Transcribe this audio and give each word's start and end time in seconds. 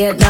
get 0.00 0.29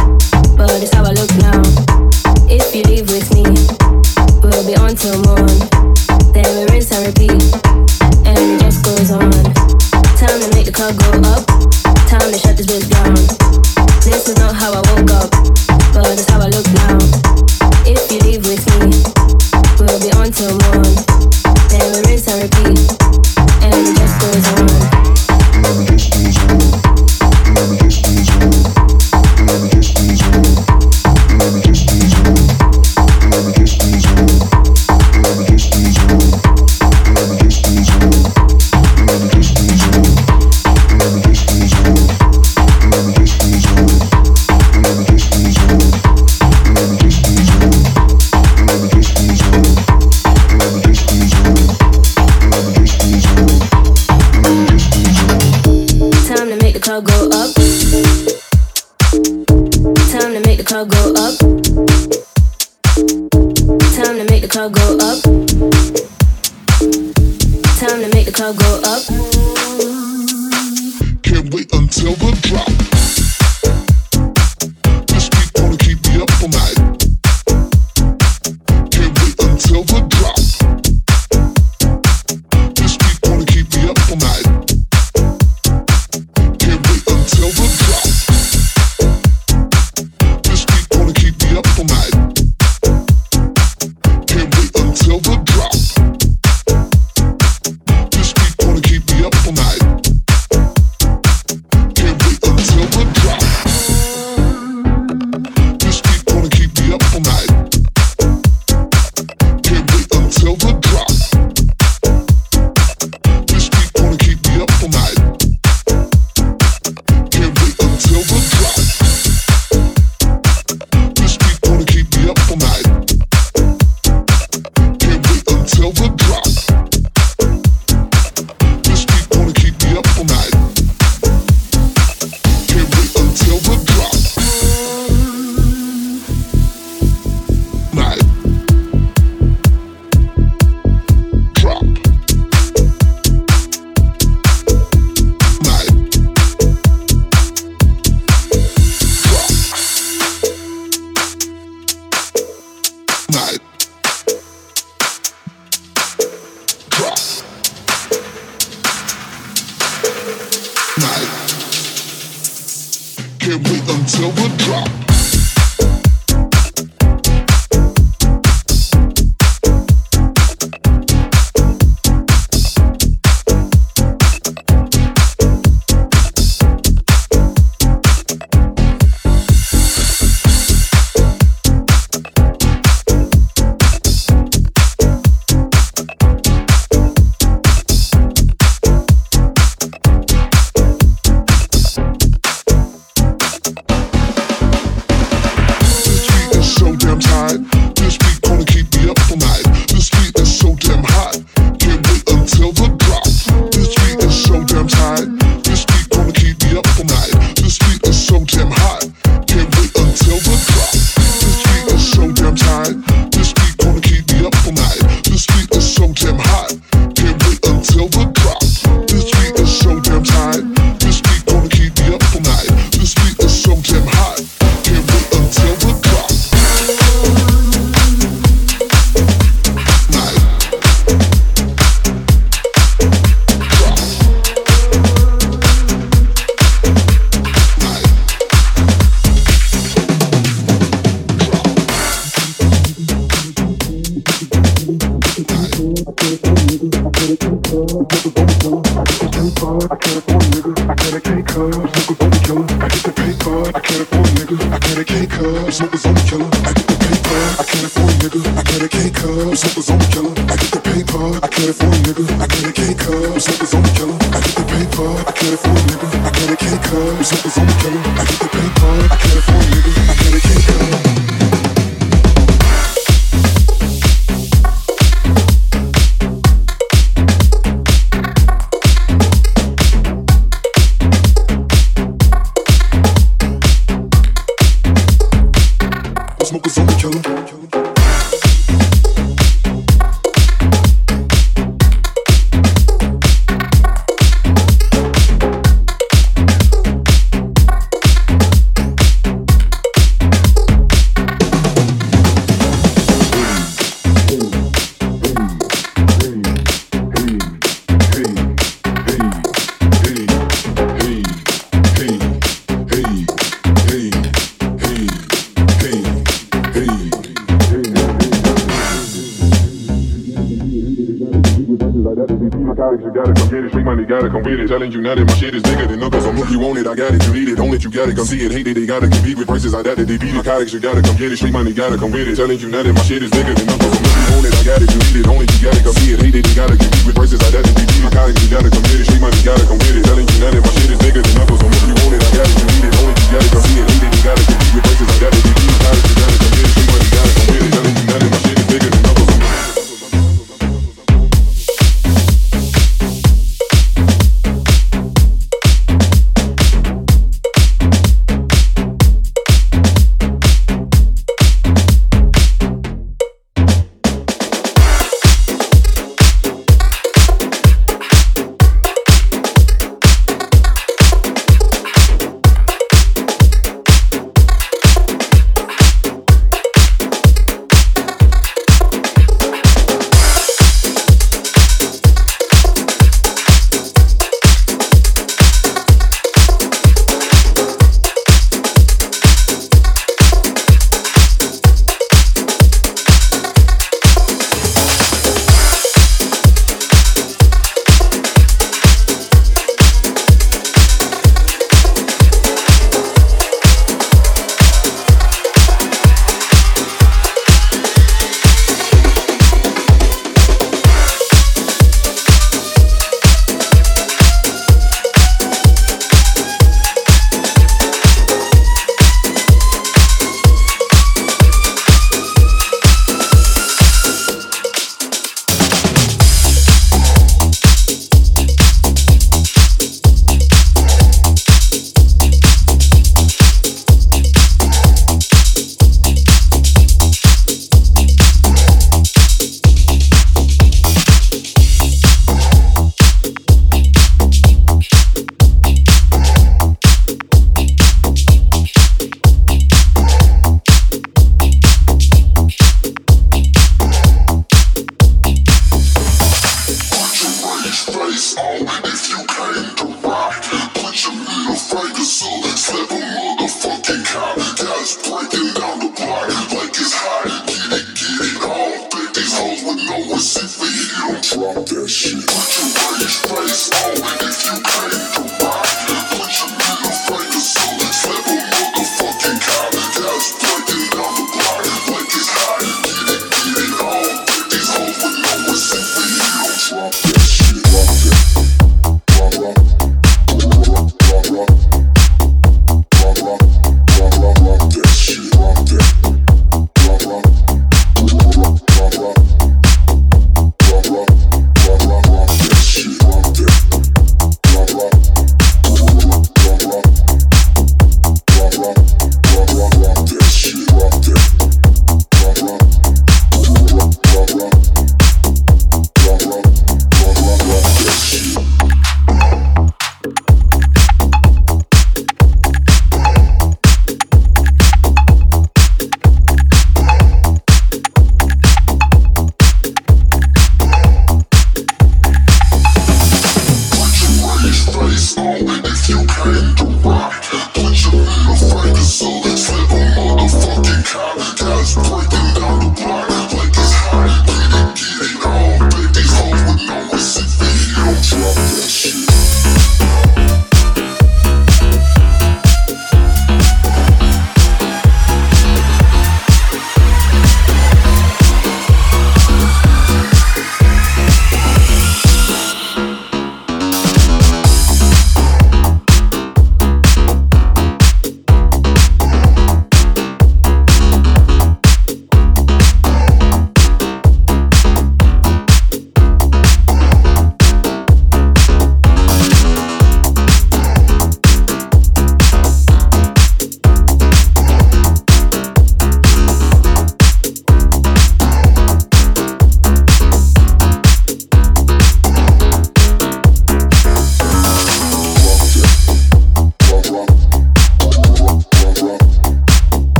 Telling 324.71 324.91
you 324.91 325.01
now 325.01 325.13
that 325.13 325.27
my 325.27 325.35
shit 325.35 325.53
is 325.53 325.61
bigger 325.61 325.85
than 325.85 325.99
numbers. 325.99 326.25
I'm 326.25 326.39
you 326.47 326.57
want 326.57 326.79
it, 326.79 326.87
I 326.87 326.95
got 326.95 327.13
it. 327.13 327.21
You 327.27 327.33
need 327.35 327.49
it, 327.51 327.59
own 327.59 327.75
it, 327.75 327.83
you 327.83 327.91
gotta 327.91 328.15
come 328.15 328.25
see 328.25 328.41
it. 328.41 328.55
Hate 328.55 328.65
it, 328.65 328.73
they 328.73 328.87
gotta 328.87 329.11
compete 329.11 329.37
with 329.37 329.47
prices 329.47 329.75
like 329.75 329.83
that. 329.83 329.99
That 329.99 330.07
they 330.07 330.17
beat 330.17 330.33
it. 330.33 330.45
Codex, 330.47 330.73
you 330.73 330.79
gotta 330.79 331.03
come 331.03 331.19
get 331.19 331.31
it. 331.31 331.37
Street 331.37 331.51
money, 331.51 331.73
gotta 331.75 331.97
come 331.99 332.11
with 332.11 332.23
it. 332.23 332.39
Telling 332.39 332.57
you 332.57 332.71
now 332.71 332.81
that 332.81 332.93
my 332.95 333.03
shit 333.03 333.21
is 333.21 333.31
bigger 333.35 333.53
than 333.53 333.67
numbers. 333.67 333.91
I'm 333.91 334.07
you 334.07 334.31
want 334.31 334.47
it, 334.47 334.55
I 334.55 334.63
got 334.63 334.79
it. 334.81 334.89
You 334.89 334.99
need 335.03 335.17
it, 335.21 335.27
own 335.27 335.43
it, 335.43 335.51
you 335.51 335.59
gotta 335.59 335.83
come 335.83 335.95
see 335.99 336.15
it. 336.15 336.19
Hate 336.23 336.35
it, 336.35 336.43
they 336.47 336.55
gotta 336.55 336.75
compete 336.79 337.05
with 337.05 337.15
prices 337.19 337.39
like 337.43 337.53
that. 337.53 337.63
That 337.67 337.75
they 337.75 337.85
beat 337.85 338.01
it. 338.01 338.13
Codex, 338.15 338.35
you 338.41 338.49
gotta 338.49 338.69
come 338.71 338.85
get 338.87 338.97
it. 338.97 339.05
Street 339.05 339.21
money, 339.21 339.39
gotta 339.43 339.65
come 339.67 339.79
with 339.83 339.97
it. 339.99 340.03
Telling 340.07 340.25
you 340.25 340.37
now 340.39 340.51
that 340.55 340.63
my 340.63 340.71
shit 340.71 340.89
is 340.89 340.99
bigger 341.03 341.21
than 341.21 341.35
numbers. 341.35 341.59
I'm 341.61 341.71
you 341.83 341.95
want 341.99 342.13
it, 342.15 342.23
I 342.23 342.29
got 342.31 342.47
it. 342.47 342.55
You 342.55 342.67
need 342.71 342.85
it, 342.87 342.95
own 342.97 343.09
it, 343.11 343.17
you 343.19 343.27
gotta 343.35 343.49
come 343.51 343.63
see 343.67 343.77
it. 343.77 343.85
Hate 343.91 344.03
it, 344.07 344.09
they 344.09 344.21
gotta 344.23 344.43
compete 344.47 344.73
with 344.73 344.85
prices 344.87 345.07
like 345.11 345.21
that. 345.21 345.31
That 345.35 345.43
they 345.43 345.53
beat 345.53 345.69
it. 345.69 345.79
Codex, 345.83 346.01
you 346.07 346.15
gotta 346.17 346.37
come 346.39 346.53
get 346.55 346.65
it. 346.65 346.71
Street 346.71 346.89
money, 346.89 347.07
gotta 347.11 347.31
come 347.35 347.47
with 347.51 347.75
it. 347.77 347.80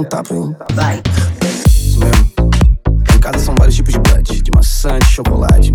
um 0.00 0.04
tapa, 0.04 0.34
hein? 0.34 0.56
Vai. 0.74 1.02
Isso 1.68 2.00
mesmo. 2.00 2.32
Em 3.14 3.18
casa 3.18 3.38
são 3.38 3.54
vários 3.58 3.76
tipos 3.76 3.92
de 3.92 4.00
brunch, 4.00 4.42
de 4.42 4.50
maçã, 4.54 4.98
de 4.98 5.06
chocolate, 5.06 5.70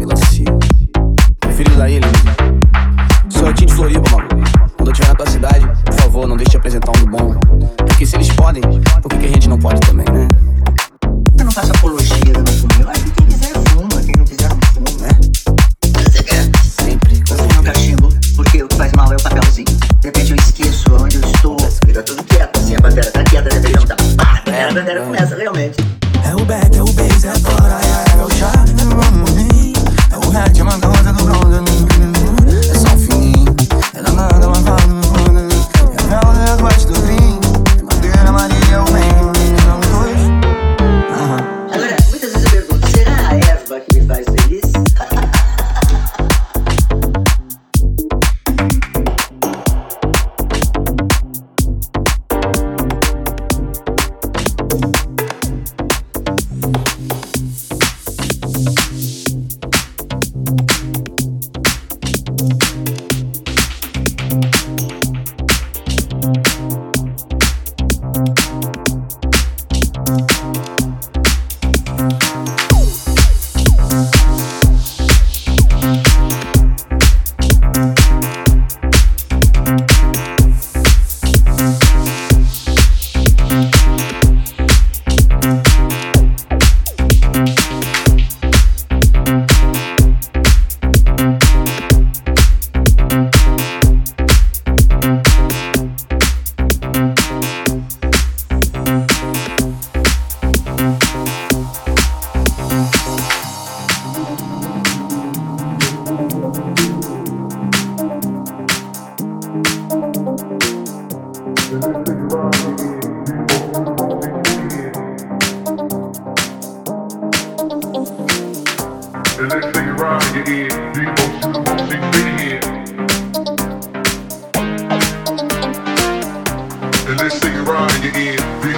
and 127.17 127.31
this 127.31 127.39
thing 127.39 127.63
right 127.65 127.95
in 127.97 128.03
your 128.03 128.71
ear. 128.71 128.74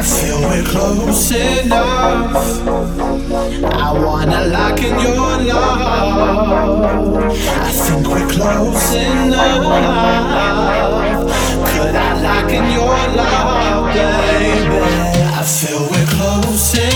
We're 0.00 0.62
close 0.62 1.30
enough. 1.32 2.36
I 3.64 3.92
wanna 3.92 4.46
lock 4.46 4.80
in 4.80 4.98
your 5.00 5.42
love. 5.42 7.32
I 7.34 7.70
think 7.70 8.06
we're 8.06 8.28
close 8.28 8.94
enough. 8.94 9.64
Could 11.70 11.96
I 11.96 12.20
lock 12.22 12.50
in 12.52 12.70
your 12.70 12.98
love, 13.16 13.92
baby? 13.92 14.78
I 15.24 15.42
feel 15.42 15.80
we're 15.90 16.06
close 16.06 16.74
enough. 16.74 16.87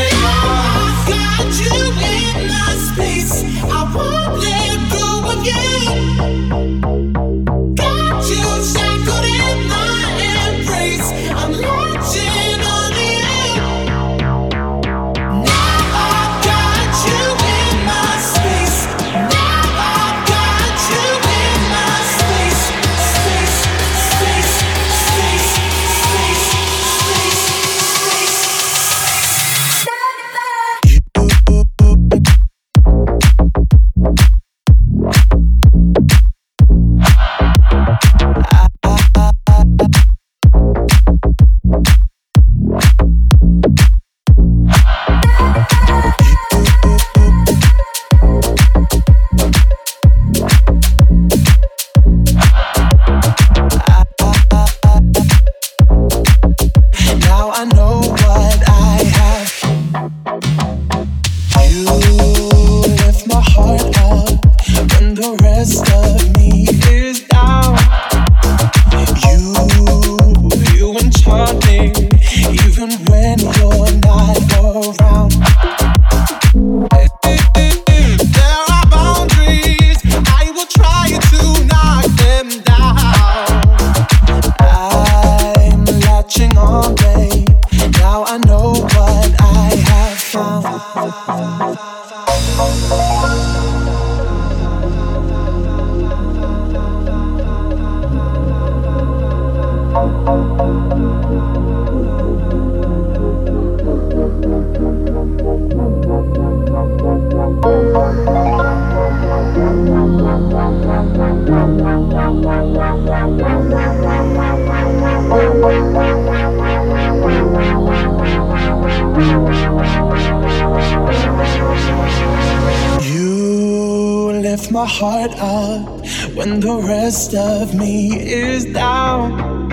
You 123.02 124.32
lift 124.40 124.70
my 124.70 124.87
heart 124.87 125.32
up 125.38 126.06
when 126.37 126.61
the 126.61 126.80
rest 126.87 127.35
of 127.35 127.74
me 127.74 128.12
is 128.20 128.66
down. 128.66 129.70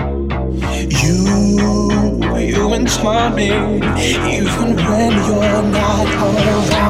You, 0.90 1.20
you 2.36 2.72
enchant 2.74 3.36
me 3.36 3.50
even 4.36 4.74
when 4.74 5.12
you're 5.28 5.62
not 5.62 6.06
around. 6.16 6.89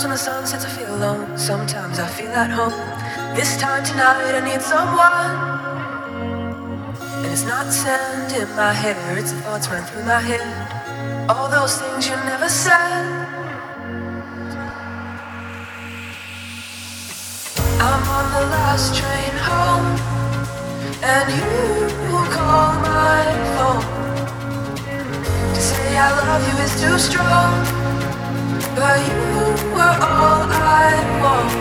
Sometimes 0.00 0.26
when 0.26 0.32
the 0.32 0.46
sun 0.46 0.60
sets, 0.60 0.64
I 0.64 0.68
feel 0.78 0.94
alone. 0.94 1.36
Sometimes 1.36 1.98
I 1.98 2.06
feel 2.08 2.30
at 2.30 2.50
home. 2.50 2.72
This 3.36 3.58
time 3.58 3.84
tonight, 3.84 4.32
I 4.32 4.40
need 4.40 4.62
someone. 4.62 5.32
And 7.18 7.26
it's 7.26 7.44
not 7.44 7.70
sand 7.70 8.32
in 8.32 8.48
my 8.56 8.72
hair, 8.72 9.18
it's 9.18 9.32
the 9.32 9.40
thoughts 9.42 9.68
running 9.68 9.84
through 9.90 10.04
my 10.04 10.20
head. 10.20 11.28
All 11.28 11.50
those 11.50 11.76
things 11.76 12.08
you 12.08 12.16
never 12.16 12.48
said. 12.48 13.04
I'm 17.84 18.02
on 18.16 18.26
the 18.36 18.44
last 18.56 18.96
train 18.96 19.34
home, 19.48 19.88
and 21.04 21.28
you 21.36 22.24
call 22.32 22.72
my 22.88 23.20
phone. 23.52 23.84
To 25.54 25.60
say 25.60 25.98
I 25.98 26.08
love 26.24 26.42
you 26.48 26.56
is 26.64 26.72
too 26.80 26.98
strong 26.98 27.79
but 28.80 28.98
you 28.98 29.14
were 29.76 29.96
all 30.08 30.48
I 30.48 30.90
want. 31.20 31.52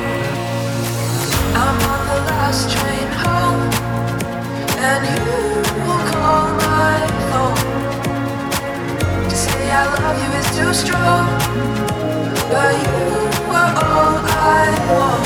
I'm 1.61 1.77
on 1.91 2.01
the 2.09 2.19
last 2.31 2.63
train 2.71 3.09
home, 3.23 3.61
and 4.87 5.01
you 5.11 5.27
will 5.85 6.03
call 6.13 6.45
my 6.65 6.97
phone. 7.29 7.59
To 9.29 9.35
say 9.35 9.63
I 9.69 9.83
love 9.95 10.17
you 10.23 10.31
is 10.39 10.47
too 10.57 10.71
strong, 10.83 11.25
but 12.51 12.73
you 12.83 12.99
were 13.51 13.71
all 13.83 14.15
I 14.55 14.67
want. 14.91 15.25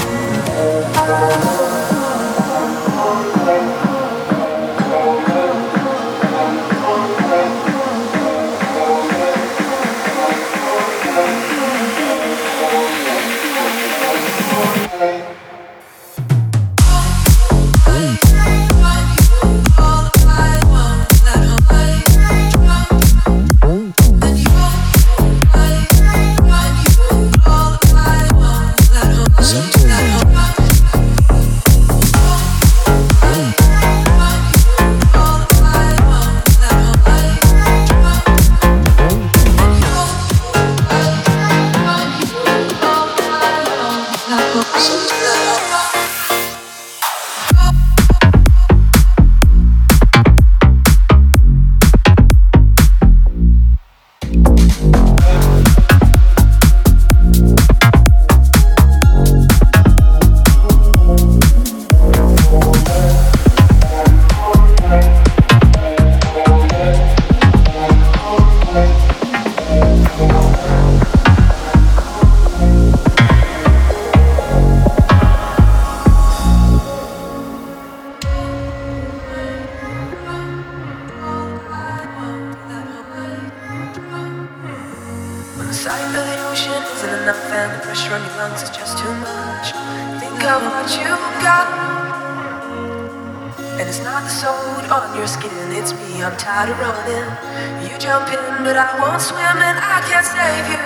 Won't 99.04 99.22
swim 99.22 99.58
and 99.70 99.80
I 99.96 99.98
can't 100.08 100.28
save 100.36 100.66
you. 100.74 100.84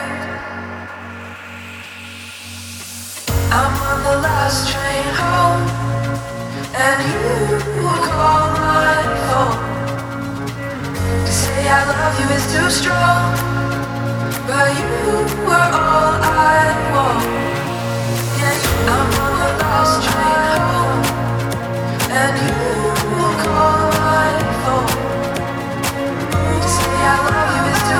I'm 3.57 3.74
on 3.89 3.97
the 4.07 4.15
last 4.28 4.59
train 4.72 5.07
home, 5.22 5.63
and 6.86 6.97
you 7.11 7.28
call 8.09 8.45
my 8.65 8.97
phone. 9.26 9.57
To 11.28 11.32
say 11.41 11.61
I 11.78 11.82
love 11.93 12.15
you 12.22 12.28
is 12.38 12.45
too 12.53 12.70
strong. 12.80 13.24
But 14.47 14.68
you 14.80 14.89
were 15.47 15.70
all 15.86 16.13
I 16.26 16.63
want. 16.93 17.24
I'm 18.93 19.09
on 19.26 19.34
the 19.41 19.51
last 19.61 19.95
train 20.07 20.43
home, 20.72 21.03
and 22.22 22.34
you 22.45 22.63
call 23.43 23.80
my 24.05 24.32
phone. 24.61 24.91
To 26.63 26.70
say 26.78 26.97
I 27.11 27.18
love 27.28 27.46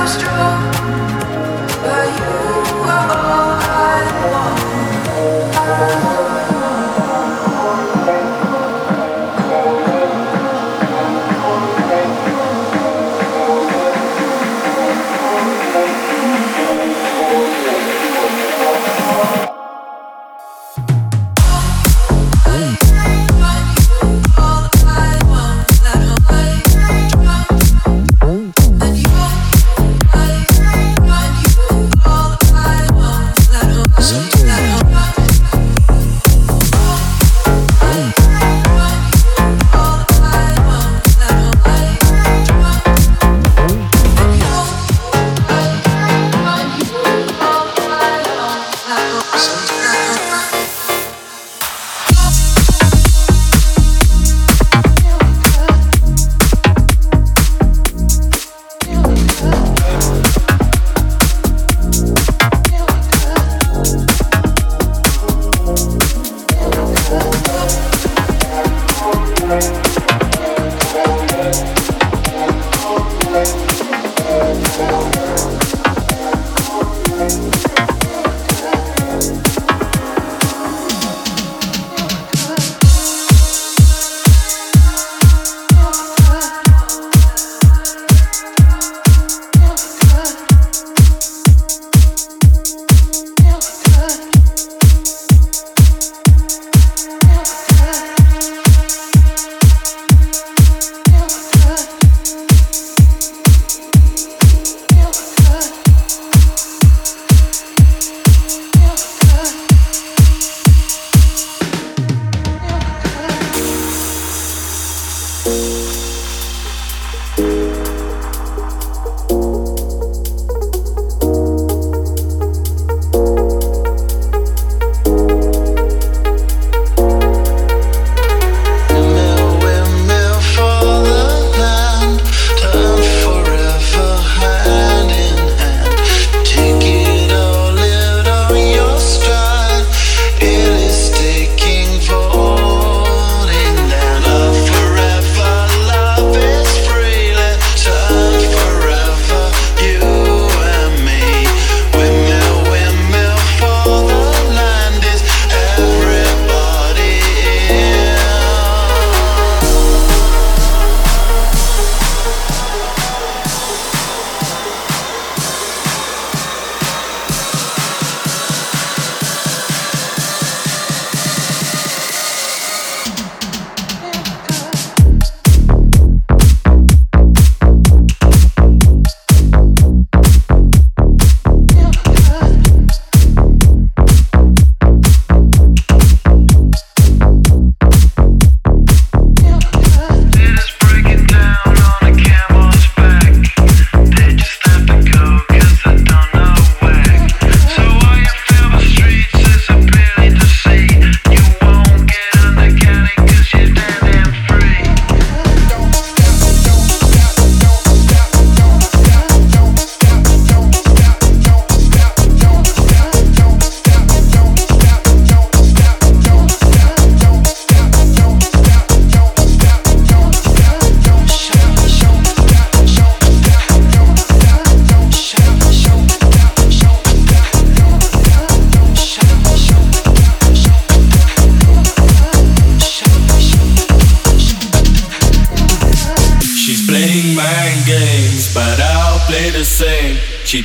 strong, 0.08 0.72
but 1.82 2.08
you 2.18 2.47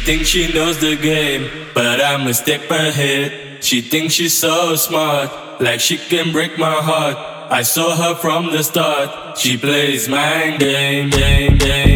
thinks 0.03 0.27
she 0.27 0.51
knows 0.51 0.79
the 0.79 0.97
game, 0.97 1.49
but 1.73 2.01
I'm 2.01 2.27
a 2.27 2.33
step 2.33 2.69
ahead. 2.69 3.63
She 3.63 3.79
thinks 3.81 4.13
she's 4.15 4.37
so 4.37 4.75
smart, 4.75 5.61
like 5.61 5.79
she 5.79 5.97
can 5.97 6.33
break 6.33 6.57
my 6.57 6.73
heart. 6.73 7.17
I 7.49 7.61
saw 7.61 7.95
her 7.95 8.15
from 8.15 8.51
the 8.51 8.63
start. 8.63 9.37
She 9.37 9.57
plays 9.57 10.09
my 10.09 10.57
game, 10.59 11.09
game, 11.09 11.57
game. 11.57 11.92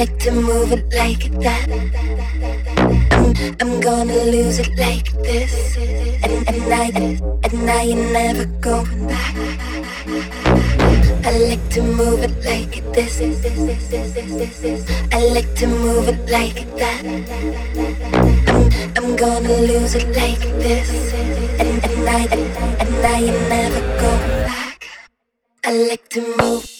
Like 0.00 0.18
to 0.18 0.32
move 0.32 0.72
it 0.72 0.84
like 0.94 1.24
that. 1.44 1.68
I'm, 3.12 3.26
I'm 3.60 3.80
gonna 3.80 4.16
lose 4.34 4.58
it 4.58 4.70
like 4.78 5.12
this. 5.22 5.76
And, 6.24 6.48
and 6.48 6.72
I 6.72 6.86
and 7.44 7.70
I 7.70 7.82
ain't 7.92 8.10
never 8.10 8.46
going 8.64 9.06
back. 9.06 9.34
I 11.28 11.32
like 11.48 11.64
to 11.76 11.82
move 11.82 12.20
it 12.22 12.34
like 12.50 12.74
this. 12.94 13.20
I 15.12 15.20
like 15.36 15.54
to 15.56 15.66
move 15.66 16.08
it 16.08 16.20
like 16.30 16.64
that. 16.80 17.00
I'm, 18.48 18.70
I'm 18.96 19.16
gonna 19.16 19.56
lose 19.68 19.94
it 19.96 20.08
like 20.16 20.40
this. 20.64 20.88
And, 21.60 21.84
and 21.84 22.08
I 22.08 22.22
and 22.80 22.94
I 23.04 23.18
ain't 23.28 23.48
never 23.50 23.80
going 24.00 24.46
back. 24.48 24.69
I 25.62 25.72
like 25.72 26.08
to 26.10 26.20
move. 26.38 26.70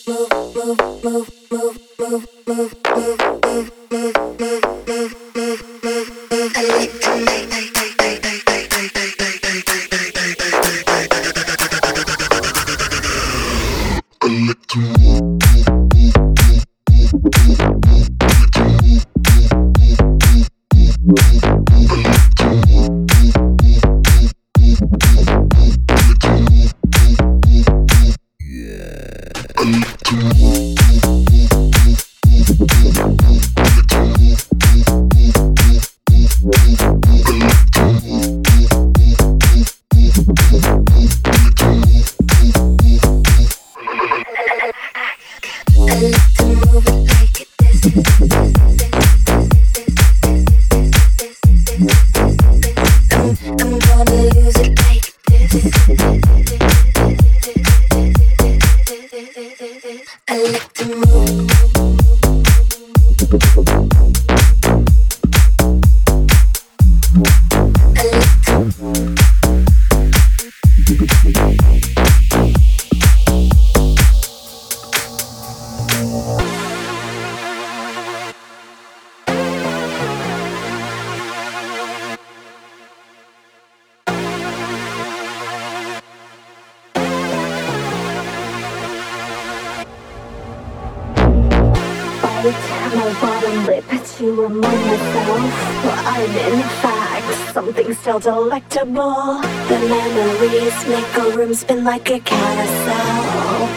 Spin 101.61 101.85
like 101.85 102.09
a 102.11 102.19
carousel. 102.21 103.69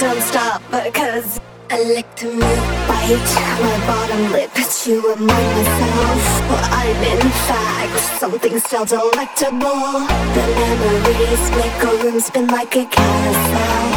Don't 0.00 0.22
stop 0.22 0.60
because 0.70 1.38
I 1.70 1.82
like 1.94 2.16
to 2.16 2.26
move. 2.26 2.62
Bite. 2.88 3.32
My 3.62 3.76
bottom 3.86 4.32
lip 4.32 4.50
to 4.52 5.00
remind 5.02 5.48
myself. 5.56 6.22
Well, 6.48 6.66
I'm 6.82 7.00
in 7.14 7.30
fact 7.46 8.00
something 8.18 8.58
still 8.58 8.84
delectable. 8.84 10.02
The 10.34 10.44
memories 10.62 11.44
make 11.60 11.78
a 11.90 11.92
room 12.02 12.18
spin 12.18 12.48
like 12.48 12.74
a 12.74 12.84
carousel. 12.86 13.90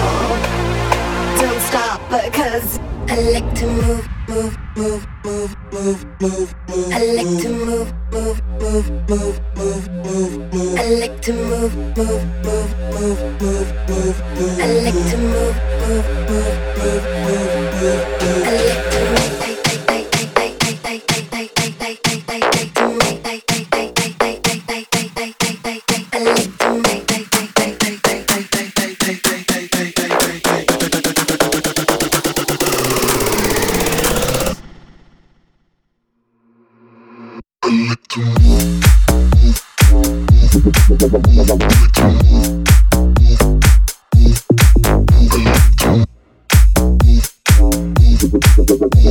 Don't 1.42 1.62
stop 1.62 2.00
because 2.12 2.80
I 3.14 3.20
like 3.30 3.54
to 3.58 3.68
move, 3.68 4.10
move, 4.28 4.58
move, 4.76 5.08
move, 5.24 5.56
move, 5.72 6.06
move, 6.20 6.56
move. 6.68 6.92
I 6.92 7.06
like 7.14 7.42
to 7.44 7.50
move, 7.50 7.94
move, 8.12 8.42
move, 8.60 8.90
move, 9.08 9.40
move, 9.56 9.90
move, 10.04 10.52
move. 10.52 10.80
I 10.80 10.96
like 10.96 11.22
to 11.22 11.34
move, 11.34 11.76
move, 11.96 12.26
move, 12.44 12.74
move, 12.90 13.22
move, 13.40 13.70
move, 13.88 14.18
move. 14.34 14.60
I 14.60 14.74
like 14.82 15.12
to 15.12 15.18
move, 15.18 15.56
move, 15.78 16.10
move, 16.28 16.58
move, 16.80 17.06
move, 17.22 17.54
move, 17.78 18.02
move. 18.20 18.48
I 18.48 18.58
like 18.66 18.92
to 18.92 19.48
move. 19.48 19.53
Thank 41.06 41.28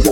you. 0.07 0.12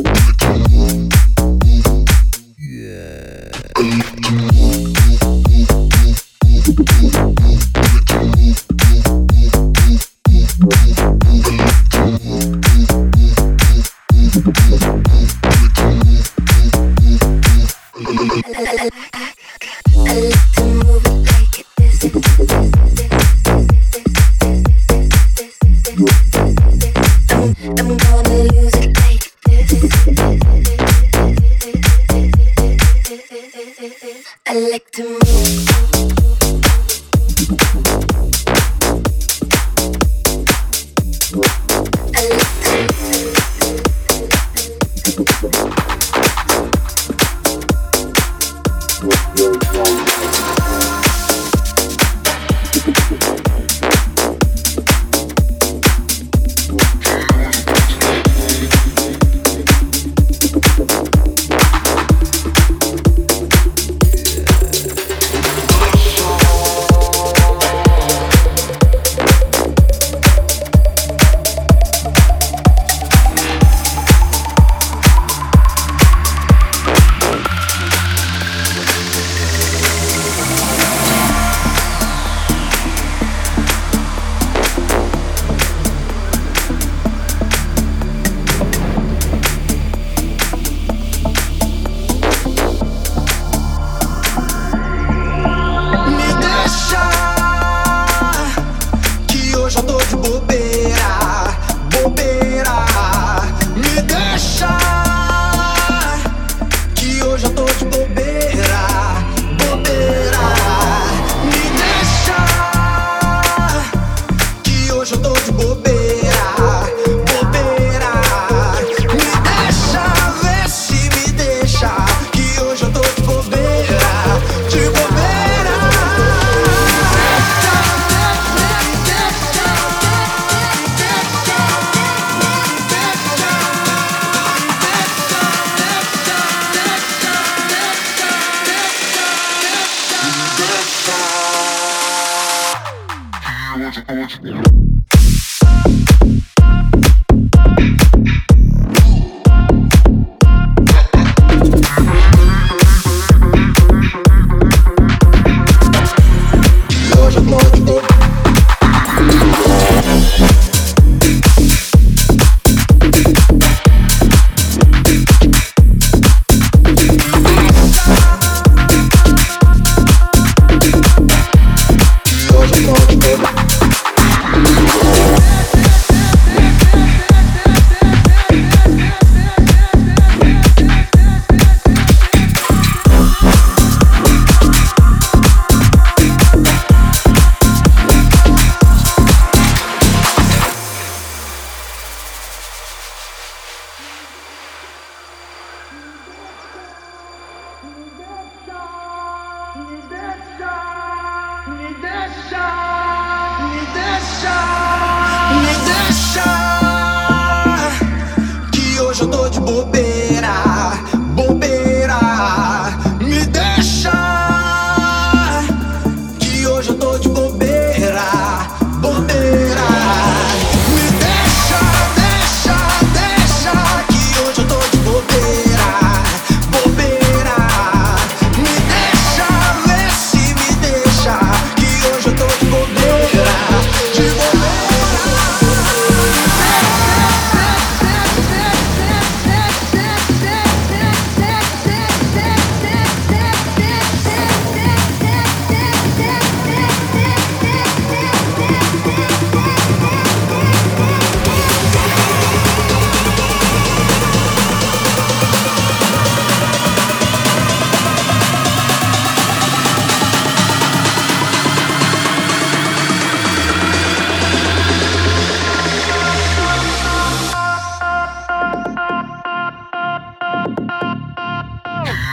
Oscar. 144.19 144.90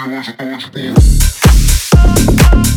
I 0.09 0.45
like 0.45 0.71
to 0.71 0.93
Hoje 1.97 2.76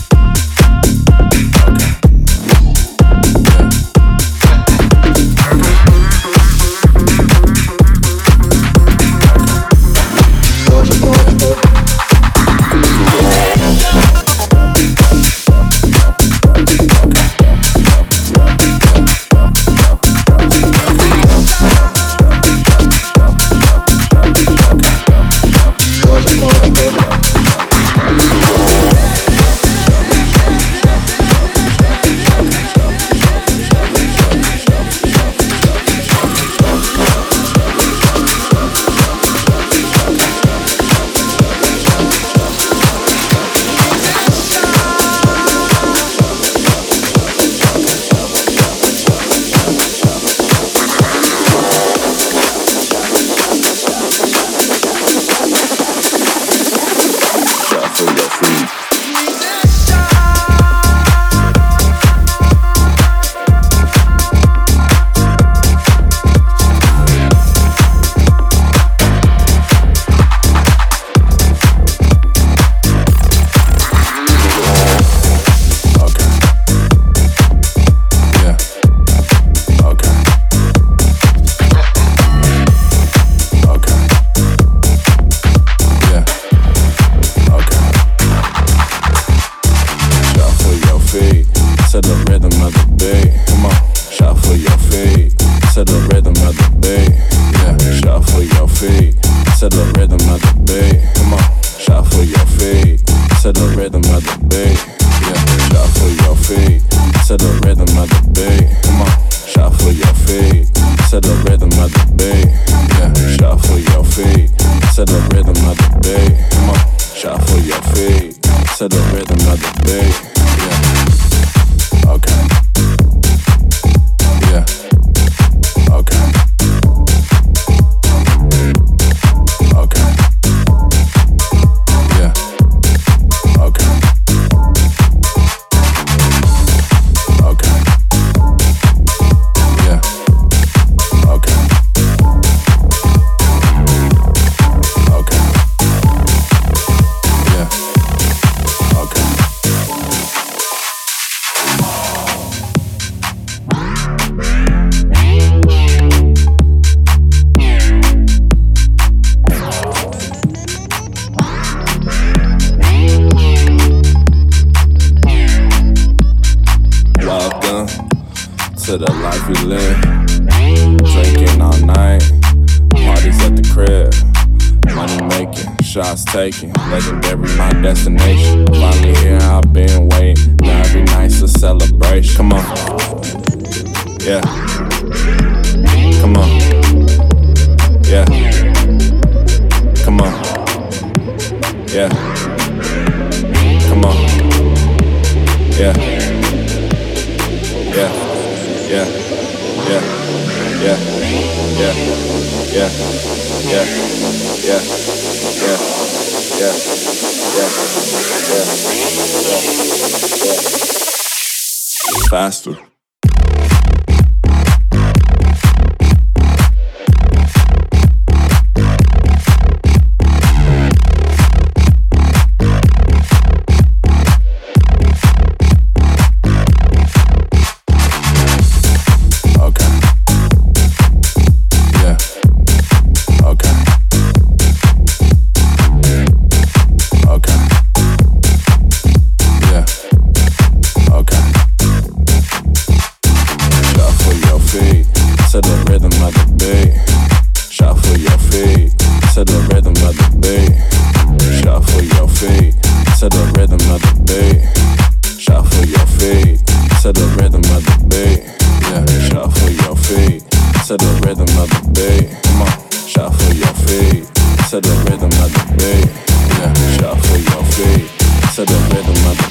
rhythm 269.00 269.30
of 269.30 269.49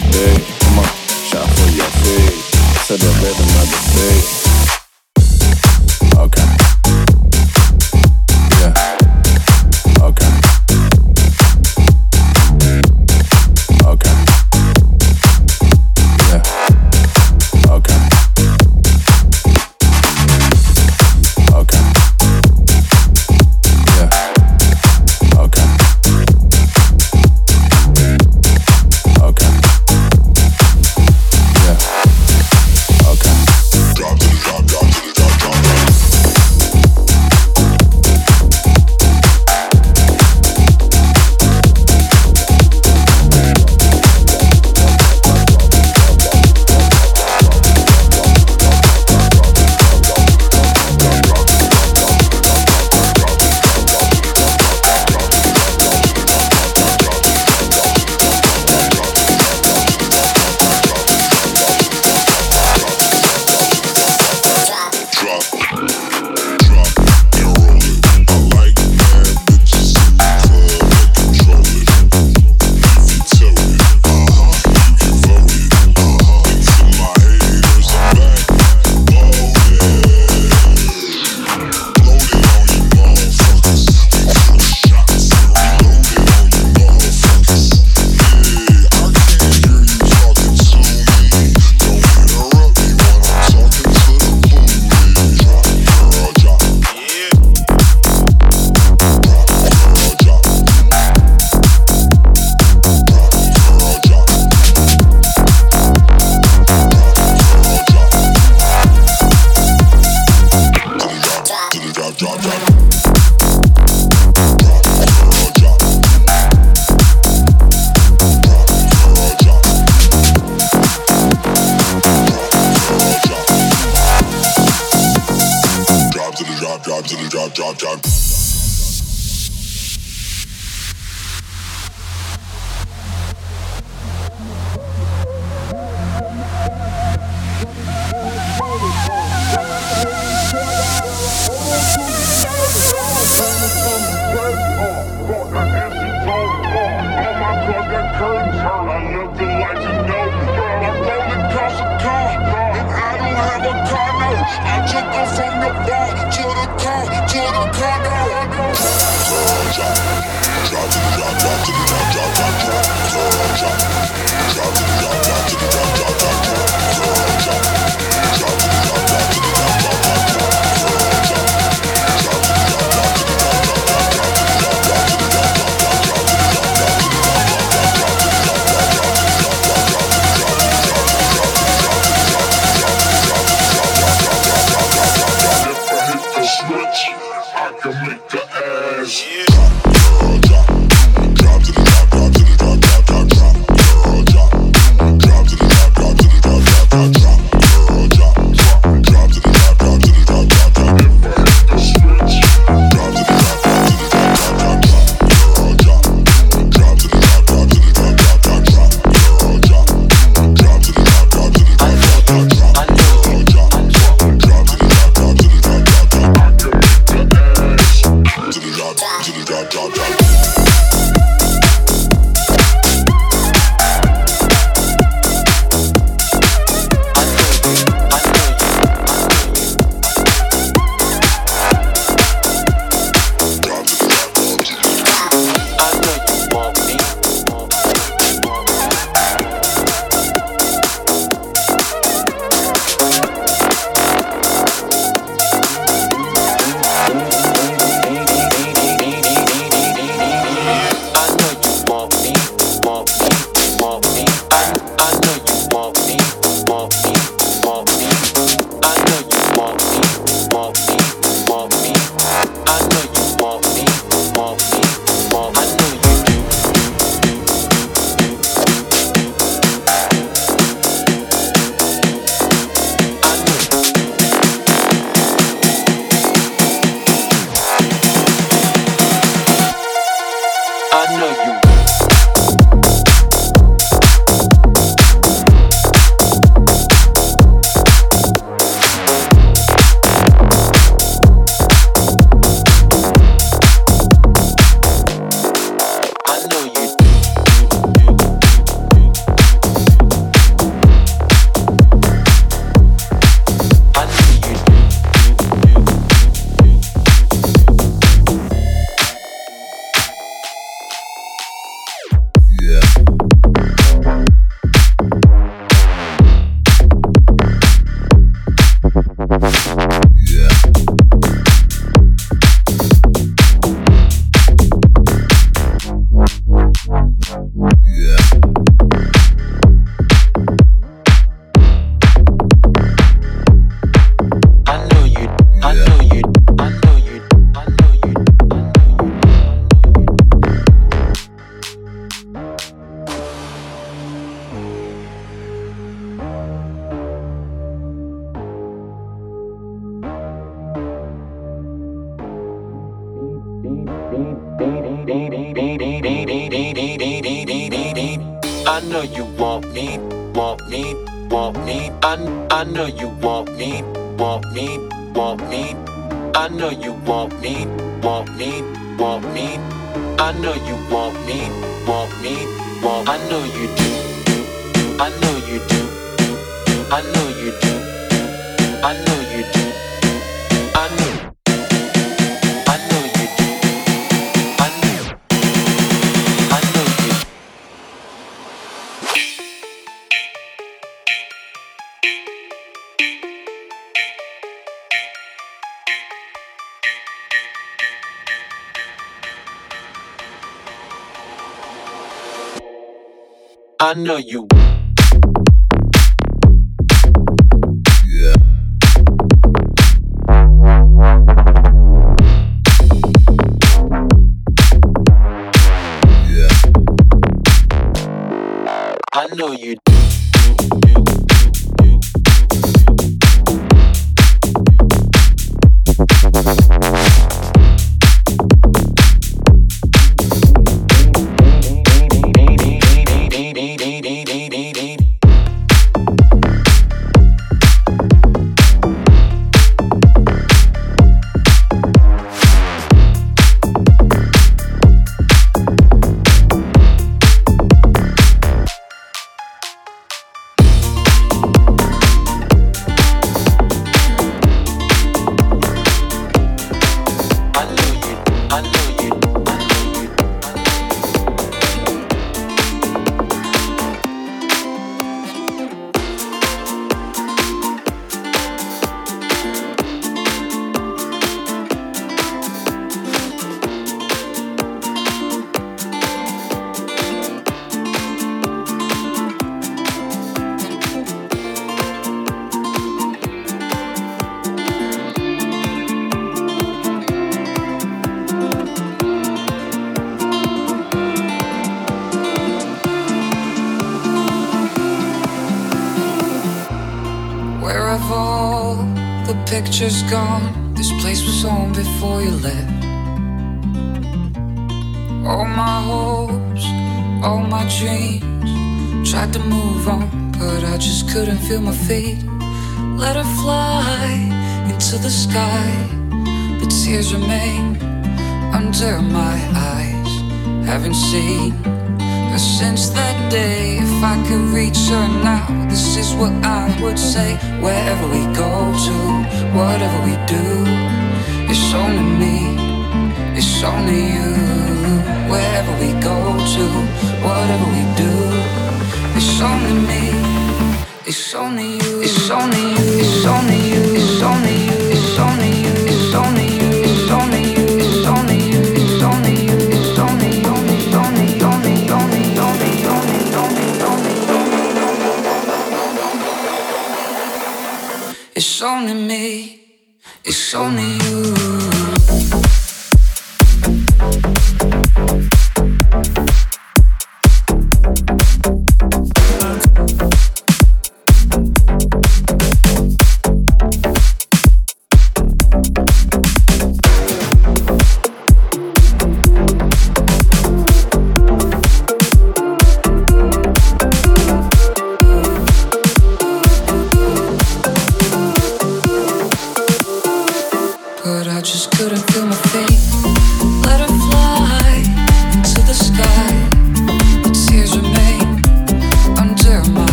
know 404.03 404.17
you. 404.17 404.58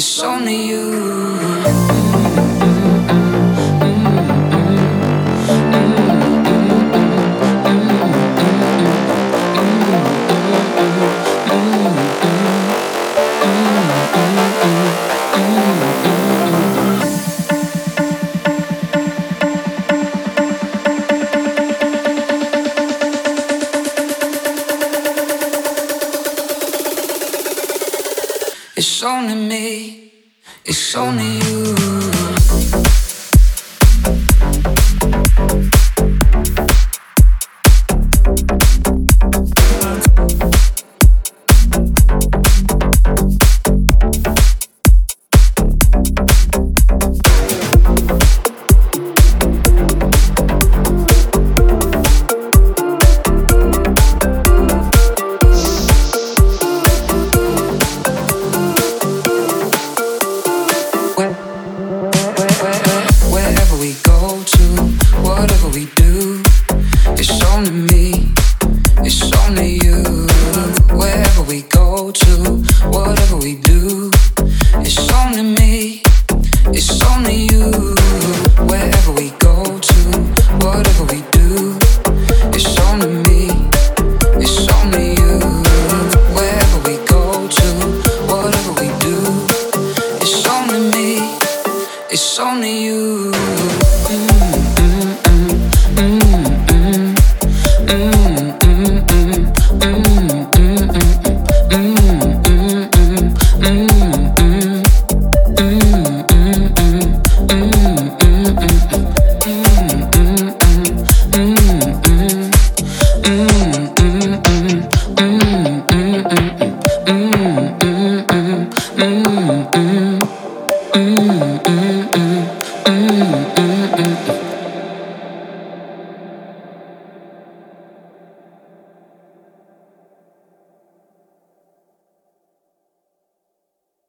It's 0.00 0.22
only 0.22 0.66
you. 0.68 1.99